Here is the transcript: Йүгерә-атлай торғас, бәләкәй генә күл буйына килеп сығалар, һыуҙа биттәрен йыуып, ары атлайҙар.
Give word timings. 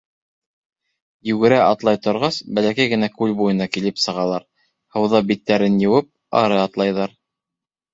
Йүгерә-атлай 1.31 1.99
торғас, 2.07 2.41
бәләкәй 2.59 2.93
генә 2.95 3.11
күл 3.19 3.37
буйына 3.45 3.71
килеп 3.77 4.03
сығалар, 4.09 4.51
һыуҙа 4.99 5.25
биттәрен 5.33 5.83
йыуып, 5.87 6.15
ары 6.47 6.63
атлайҙар. 6.69 7.21